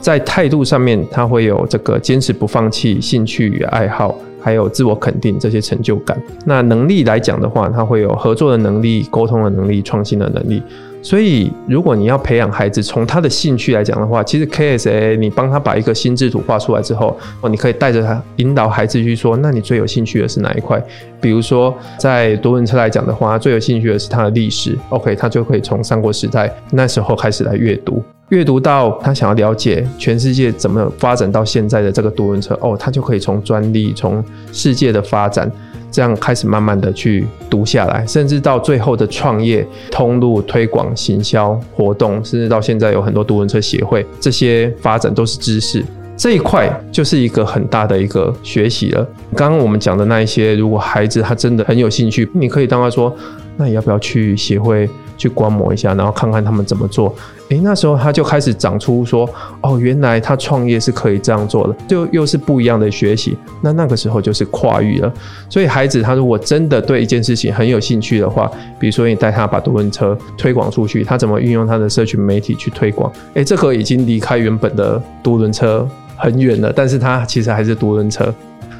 [0.00, 4.14] 在态度上面，它会有这个坚持不放弃、兴趣与爱好。
[4.40, 6.20] 还有自我肯定这些成就感。
[6.44, 10.62] 那能力来讲的话，他会有合作的能力、沟通的能力、创新的能力。
[11.04, 20.82] 所以，如果你要培养孩子从他的兴趣来讲的话，其实 KSA 你帮他把一个心智图画出来之后，哦，你可以带着他引导孩子去说，那你最有兴趣的是哪一块？
[21.20, 24.78] 比如说，在多轮车来讲的话，最有兴趣的是他的历史。
[24.88, 28.02] OK，他就可以从三国时代那时候开始来阅读。
[28.30, 35.52] 阅读到他想要了解全世界怎么发展到现在的这个独轮车哦，他就可以从专利、从世界的发展
[35.94, 45.84] 这样开始慢慢的去读下来，甚至到最后的创业、通路、推广、行销活动，甚至到现在有很多独轮车协会，这些发展都是知识
[46.16, 49.06] 这一块，就是一个很大的一个学习了。
[49.36, 53.14] 刚刚我们讲的那一些，如果孩子他真的很有兴趣，你可以当他说，
[53.56, 54.90] 那你要不要去协会？
[55.16, 57.14] 去观摩一下，然后看看他们怎么做。
[57.50, 59.28] 诶，那时候他就开始长出说
[59.60, 63.36] ：“哦，原来他创业是可以这样做的。”就又是不一样的学习。
[63.60, 65.12] 那那个时候就是跨域了。
[65.50, 73.12] 所以孩子他如果真的对一件事情很有兴趣的话，比如说你带他把独轮车推广出去，他怎么运用他的社群媒体去推广？
[73.34, 78.34] 诶，这个已经离开原本的独轮车很远了，但是他其实还是独轮车，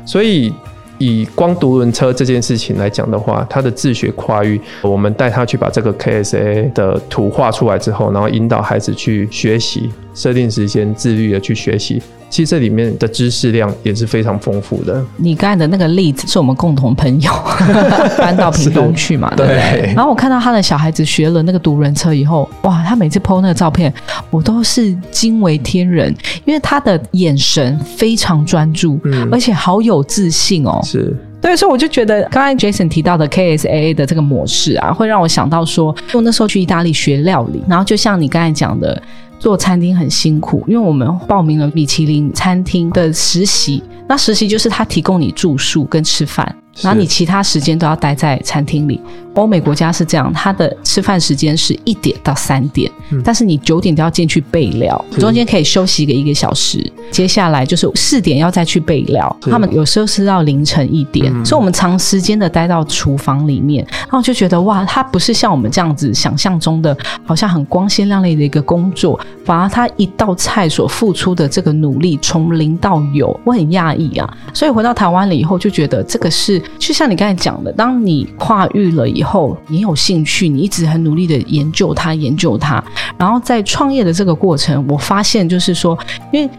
[0.06, 0.52] 所以。
[0.98, 12.00] 以光独轮车这件事情来讲的话，他的自学跨域，我们带他去把这个 KSA 的图画出来之后，然后引导孩子去学习，设定时间，自律的去学习。
[12.30, 15.00] 其实这里面的知识量也是非常丰富的。
[15.16, 17.30] 你刚才的那个例子是我们共同朋友
[18.18, 19.82] 搬到屏东去嘛，对不对？
[19.82, 23.92] 对然后我看到他的小孩子学了那个独轮车以后，哇，他每次 PO 那个照片，
[24.30, 26.12] 我都是惊为天人，
[26.44, 30.80] 因为他的眼神非常专注，嗯而且好有自信哦。
[30.82, 39.00] 是对，所以我就觉得刚才 Jason 提到的 KSAA 的这个模式啊，会让我想到说，我那时候去意大利学料理，然后就像你刚才讲的。
[39.38, 49.00] 做餐厅很辛苦，因为我们报名了米其林餐厅的实习，那实习就是他提供你住宿跟吃饭，然后你其他时间都要待在餐厅里。
[49.34, 56.78] 欧美国家是这样，他的吃饭时间是一点到三点，嗯但是你九点都要进去备料，中间可以休息个一个小时，
[57.10, 59.36] 接下来就是四点要再去备料。
[59.42, 74.32] 他们有时候是到凌晨一点，嗯所以我们长时间的待到厨房里面，然后就觉得哇，它不是像我们这样子想象中的，好像很光鲜亮丽的一个工作，反而它一道菜所付出的这个努力从零到有，我很讶异啊。
[74.52, 82.82] 所以回到台湾了以后，就觉得这个是就像你刚才讲的，当你跨域了以后，你有兴趣，你一直很努力的研究它，研究它，
[83.18, 85.98] 然后在创业的这个过程，我发现就是说，
[86.32, 86.50] 因为。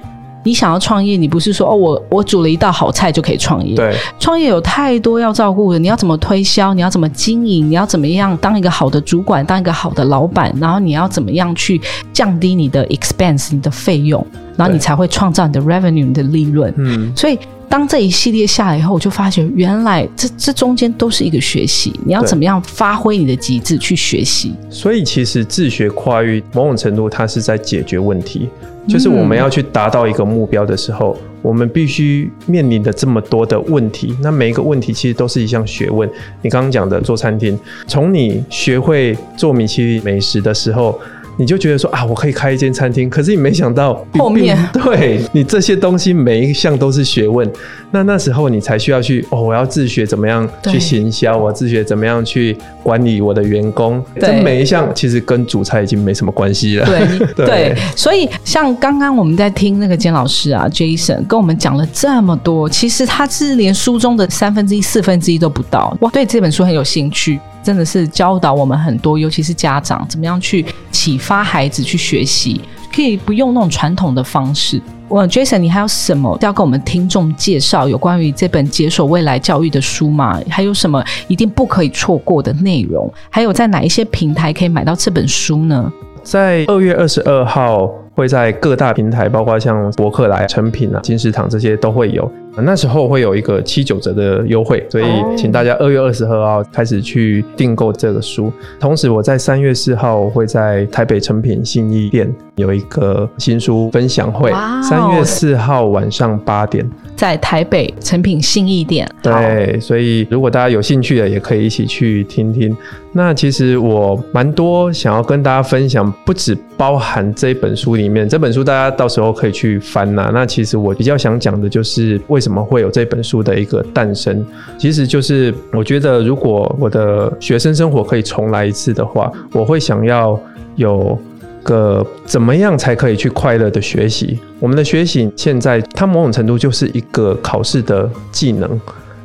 [0.48, 3.76] 你想要创业，你不是说哦，我我煮了一道好菜就可以创业。
[3.76, 11.82] 对，创业有太多要照顾的，你要怎么推销，你要怎么经营，你要怎么样当一个好的主管，当一个好的老板，然后你要怎么样去
[12.14, 14.24] 降低你的 expense，你的费用，
[14.56, 16.72] 然后你才会创造你的 revenue，你的利润。
[16.78, 17.40] 嗯，所以
[17.70, 24.54] 当这一系列下来以后，我就发觉原来这这中间都是一个学习，你要怎么样发挥你的极致去学习。
[24.70, 28.48] 所以其实自学跨域某种程度它是在解决问题，
[28.88, 36.10] 就是我们要去达到一个目标的时候，我们必须面临的这么多的问题，那每一个问题其实都是一项学问。
[36.42, 41.00] 你刚刚讲的做餐厅，从你学会做米其林美食的时候。
[41.38, 47.50] 你就觉得说啊，我可以开一间餐厅，可是你没想到后面对你这些东西每一项都是学问。
[47.92, 54.04] 那那时候你才需要去哦，我要自学怎么样去行销，我要自学怎么样去管理我的员工。
[54.16, 56.86] 对这每一项其实跟主菜已经没什么关系了。
[56.88, 65.96] 对对对，所以像刚刚我们在听那个监老师啊，Jason 跟我们讲了这么多，其实他是连书中的三分之一、四分之一都不到。
[66.02, 72.62] 我对这本书很有兴趣，真的是教导我们很多，尤其是家长怎么样去启发孩子去学习，
[72.96, 74.82] 可以不用那种传统的方式。
[75.10, 80.40] 我 Jason，你还有什么要跟我们听众介绍有关于这本《解锁未来教育》的书吗？
[80.50, 83.12] 还有什么一定不可以错过的内容？
[83.30, 85.92] 还有在哪一些平台可以买到这本书呢？
[86.24, 92.32] 在二月二十二号会在各大平台，包括像博客来、成品啊、金石堂这些都会有。
[92.62, 98.52] 那时候会有一个七九折的优惠，所以哦请大家二月二十二号开始去订购这个书。
[98.80, 104.52] 同时，我在三月四号会在台北成品信义店有一个新书分享会
[104.82, 106.90] 三月四号晚上八点。
[107.16, 109.10] 在台北成品信义店。
[109.22, 112.76] 对，所以如果大家有兴趣的，也可以一起去听听。
[113.14, 124.46] 那其实我蛮多想要跟大家分享，不只包含这本书里面，这本书大家到时候可以去翻呐、那其实我比较想讲的就是为什么会有这本书的一个诞生，
[124.78, 130.38] 其实就是我觉得如果我的学生生活可以重来一次的话，我会想要
[130.76, 131.18] 有。
[131.66, 134.40] 个怎么样才可以去快乐的学习？
[134.60, 138.80] 我们的学习现在，它某种程度就是一个考试的技能。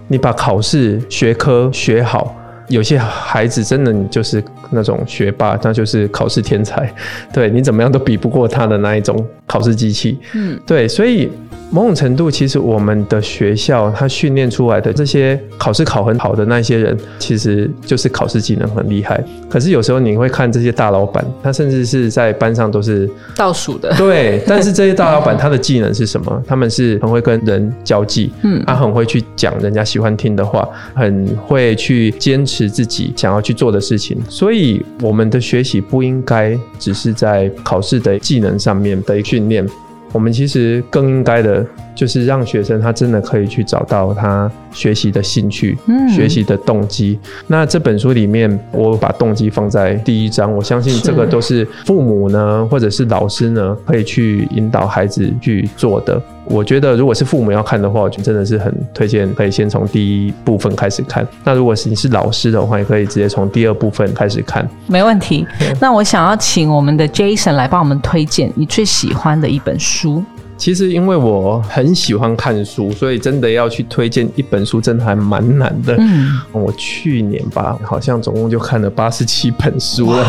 [0.09, 2.35] 你把考试学科学好，
[2.67, 6.93] 有些孩子真的你就是那种学霸，那就是考试天才，
[7.33, 10.19] 对你怎么样都比不过他的那一种考试机器。
[10.35, 11.31] 嗯，对，所以
[11.73, 19.23] 某种程度，其实我们的学校它训练出来的这些考试考很好的那些人，其实就是考试技能很厉害。
[19.49, 23.95] 可是有时候你会看这些大老板，他甚至是在班上都是倒数的。
[23.99, 26.43] 对，但是这些大老板他的技能是什么？
[26.47, 34.19] 他们是很会跟人交际，嗯他很会去讲人家喜欢听的话，很会去坚持自己想要去做的事情。
[34.29, 39.65] 所以我们的学习不应该只是在考试的技能上面的训练，
[40.13, 41.65] 我们其实更应该的
[42.01, 47.19] 就是让学生他真的可以去找到他学习的兴趣，嗯学习的动机。
[47.47, 56.19] 那这本书里面，我把动机放在第一章，我相信这个都是父母呢，或者是老师呢，可以去引导孩子去做的。
[56.47, 61.29] 我觉得，如果是父母要看的话，我觉得真的是很推荐，可以先从第一部分开始看。
[61.45, 64.67] 那如果是你是老师的话，也可以直接从第二部分开始看。
[64.87, 65.47] 没问题。
[65.79, 70.25] 那我想要请我们的 Jason 来帮我们推荐你最喜欢的一本书。
[70.61, 75.97] 其实因为我很喜欢看书，所以真的要去推荐一本书，真的还蛮难的。
[75.99, 80.23] 嗯，我去年吧，好像总共就看了八十七本书了。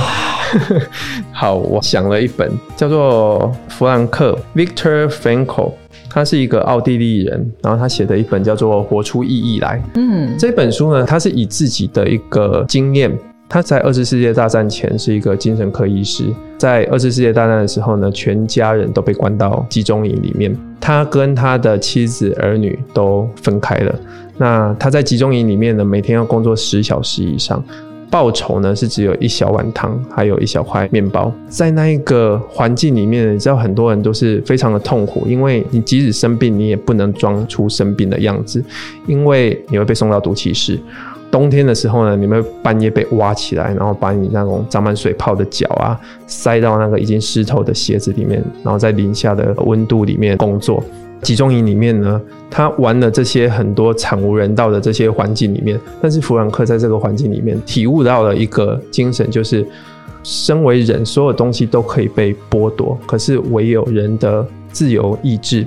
[1.34, 5.74] 好，我想了一本叫做弗兰克 （Victor Frankl），
[6.10, 9.78] 他是一个奥地利人，然后他写的一本叫做《活出意义来》。
[9.96, 13.12] 嗯，这本书呢，他是以自己的一个经验。
[13.52, 16.24] 他在二次世界大战前是一个精神科医师，
[16.58, 23.94] 在二次世界大战的时候呢，全家人都被关到集中营里面，他跟他的妻子儿女都分开了。
[24.38, 27.62] 那他在集中营里面呢，每天要工作十小时以上，
[28.10, 31.30] 报酬呢是只有一小碗汤，还有一小块面包。
[31.50, 38.64] 在那一个环境里面，你知道很多人都是非常的痛苦，因为你即使生病，你也不能装出生病的样子，
[39.08, 40.80] 因为你会被送到毒气室。
[41.32, 50.84] 冬天的时候呢，你们半夜被挖起来，然后把你那种长满水泡的脚啊，塞到那个已经湿透的鞋子里面，然后在零下的温度里面工作。
[51.22, 52.20] 集中营里面呢，
[52.50, 59.66] 他玩了这些很多惨无人道的这些环境里面，但是弗兰克在这个环境里面体悟到了一个精神，就是
[60.24, 65.66] 身为人，所有东西都可以被剥夺，可是唯有人的自由意志。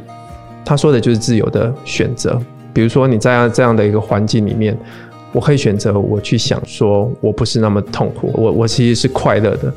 [0.62, 2.38] 他说的就是自由的选择。
[2.72, 4.76] 比如说你在这样的一个环境里面。
[5.34, 9.70] 我可以选择我去想，说我不是那么痛苦，我我其实是快乐的。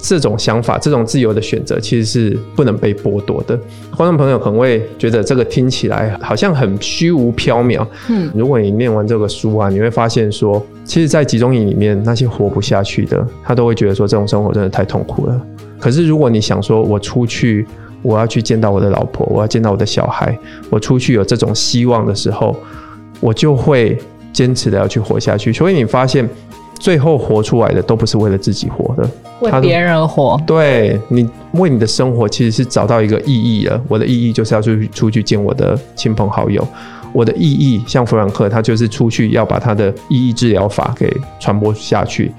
[0.00, 3.58] 这种想法，这种自由的选择，其实是不能被剥夺的。
[3.96, 7.84] 观众朋友可能会觉得这个听起来好像很虚无缥缈。
[8.08, 15.40] 嗯，如果你念完这个书啊，你会发现说，其实，在集中营里面，那些活不下去的，他都会觉得说，这种生活真的太痛苦了。
[15.80, 17.66] 可是，如果你想说，我出去，
[18.00, 20.38] 我要去见到我的老婆，我要见到我的小孩，
[20.70, 22.56] 我出去有这种希望的时候，
[23.20, 23.98] 我就会。
[24.32, 26.28] 坚持的要去活下去，所以你发现
[26.78, 29.10] 最后活出来的都不是为了自己活的，
[29.40, 30.40] 为别人活。
[30.46, 33.80] 对你为你的生活其实是找到一个意义了。
[33.88, 36.66] 我的意义就是要出去出去见我的亲朋好友。
[37.12, 41.10] 我的意义像弗兰克，他就是出去要把他的意义治疗法给
[41.40, 42.32] 传播下去。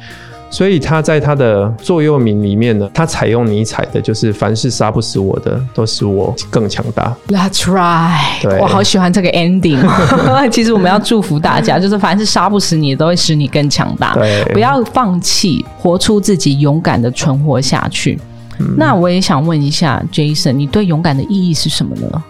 [0.49, 7.15] 所以他在他的座右铭里面呢，他采用尼采的，就是凡是杀不死我的，都使我更强大。
[7.27, 9.79] That's right，我好喜欢这个 ending。
[10.49, 14.13] 其实我们要祝福大家，就是凡是杀不死你，都会使你更强大。
[14.15, 18.19] 对，不要放弃，活出自己，勇敢的存活下去。
[18.75, 22.23] 那我也想问一下 Jason，你对勇敢的意义是什么呢？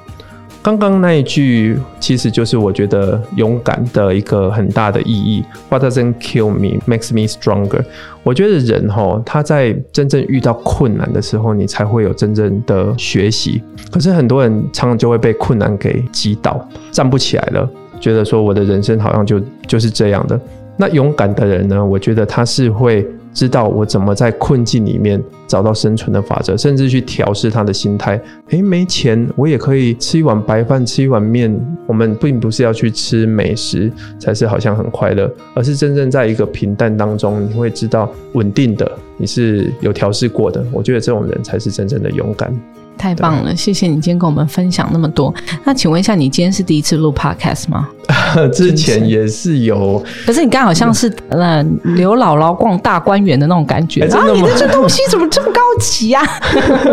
[0.62, 5.44] 刚刚那一句其实就是我觉得勇敢的一个很大的意义。
[5.70, 7.84] What doesn't kill me makes me stronger。
[8.24, 13.64] 我觉得人哈，他在真正遇到困难的时候，你才会有真正的学习。
[13.90, 17.68] 可是很多人常常就会被困难给击倒，站不起来了，
[18.00, 20.40] 觉得说我的人生好像就就是这样的。
[20.78, 21.84] 那勇敢的人呢？
[21.84, 23.08] 我觉得他是会。
[23.34, 28.20] 知道我怎么在困境里面找到生存的法则，甚至去调试他的心态。
[28.50, 31.60] 诶，没钱，我也可以吃一碗白饭，吃一碗面。
[31.88, 40.64] 我们并不是要去吃美食才是好像很快乐，而是真正在一个平淡当中，你会知道稳定的，你是有调试过的。
[40.72, 42.54] 我觉得这种人才是真正的勇敢。
[43.00, 45.34] 太棒了，谢谢你今天跟我们分享那么多。
[45.64, 47.88] 那请问一下，你今天是第一次录 podcast 吗？
[48.52, 51.64] 之前也是有，可是你刚好像是呃
[51.96, 54.02] 刘姥姥逛大观园的那种感觉。
[54.08, 54.42] 真的吗？
[54.42, 56.22] 你的这东西怎么这么高级呀？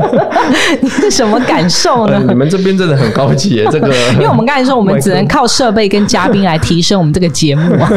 [0.80, 2.22] 你是什么感受呢？
[2.28, 3.88] 你们这边真的很高级， 这个。
[4.12, 7.90] 因为我们刚才说，我们只能靠设备跟嘉宾来提升我们这个节目啊。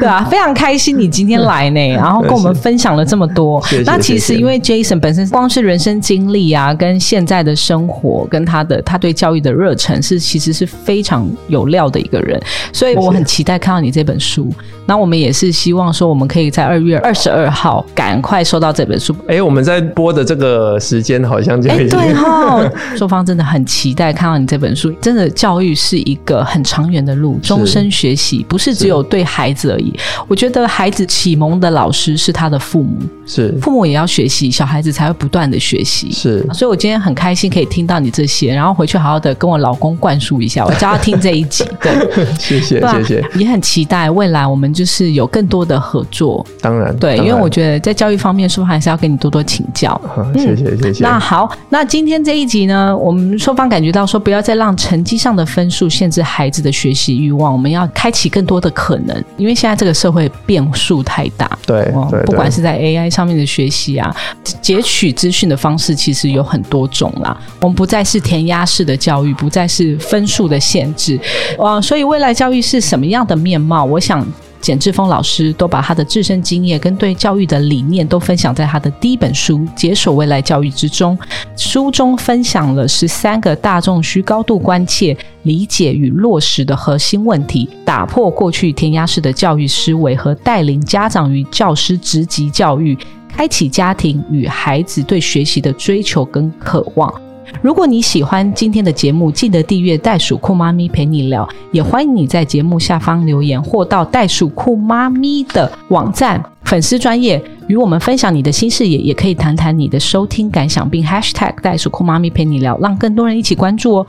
[0.00, 3.62] 对啊，非常开心你今天来呢，然后跟我们分享了这么多。
[3.84, 6.74] 那其实因为 Jason 本身光是人生经历啊。
[6.80, 12.40] 跟现在的生活，跟他的他对教育的热忱，是其实是非常有料的一个人，
[12.72, 14.50] 所以我很期待看到你这本书。
[14.90, 19.14] 那我们也是希望说，我们可以在二月二十二号赶快收到这本书。
[19.28, 22.60] 哎，我们在播的这个时间好像就已经对哈。
[22.98, 24.90] 硕方真的很期待看到你这本书。
[25.00, 29.94] 真的，教育是一个很长远的路，终身学习，不是只有对孩子而已。
[30.26, 36.10] 我觉得孩子启蒙的老师是他的父母，是父母也要学习，小孩子才会不断的学习。
[36.10, 36.70] 是，所以。
[36.70, 41.64] 我今天很开心可以听到你这些，然后回去好好的跟我老公灌输一下，我叫他听这一集。
[41.82, 41.92] 对，
[42.38, 46.42] 谢谢谢谢，也很期待未来我们就是有更多的合作。
[46.62, 50.00] 当然，对，因为我觉得在教育方面，是不是还是要跟你多多请教？
[50.34, 51.04] 谢谢谢谢。
[51.04, 59.22] 那好，那今天这一集呢，我们双方感觉到说，不要再让成绩上的分数限制孩子的学习欲望，我们要开启更多的可能。
[59.36, 64.16] 因为现在这个社会变数太大，对对，不管是在 AI 上面的学习啊，
[64.62, 66.58] 截取资讯的方式其实有很。
[66.70, 71.18] 多种啦，我们不再是填鸭式的教育，不再是分数的限制，
[71.58, 73.84] 啊，所以未来教育是什么样的面貌？
[73.84, 74.24] 我想
[74.60, 81.18] 简志峰老师都把他的自身经验跟对教育的理念都分享在他的第一本书《解锁未来教育》之中。
[81.56, 92.96] 书中分享了十三个大众需高度关切、理解与落实的核心问题，打破过去填鸭式的教育思维，和带领家长与教师职级教育，
[93.28, 97.29] 开启家庭与孩子对学习的追求跟渴望。
[97.62, 114.06] 如果你喜欢今天的节目，记得订阅袋鼠酷妈咪陪你聊，也欢迎你在节目下方留言，或到袋鼠酷妈咪的网站粉丝专业与我们分享你的新视野，也可以谈谈你的收听感想，并 hashtag 袋鼠酷妈咪陪你聊，让更多人一起关注哦。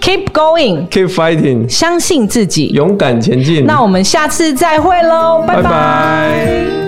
[0.00, 3.66] Keep going, Keep fighting，相信自己，勇敢前进。
[3.66, 6.87] 那我们下次再会喽，拜拜拜拜。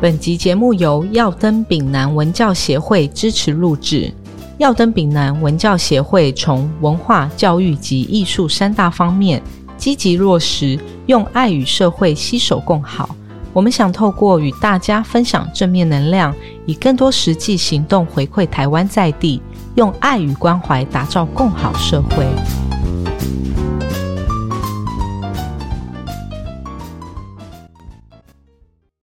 [0.00, 4.10] 本集节目由耀登丙南文教协会支持录制。
[4.56, 9.42] 耀登丙南文教协会从文化、教育及艺术三大方面
[9.76, 13.14] 积极落实，用爱与社会携手共好。
[13.52, 16.34] 我们想透过与大家分享正面能量，
[16.64, 19.42] 以更多实际行动回馈台湾在地，
[19.74, 22.26] 用爱与关怀打造共好社会。